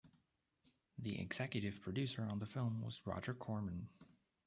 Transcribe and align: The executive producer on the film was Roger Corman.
The 0.97 1.19
executive 1.21 1.79
producer 1.83 2.23
on 2.23 2.39
the 2.39 2.47
film 2.47 2.81
was 2.81 2.99
Roger 3.05 3.35
Corman. 3.35 3.87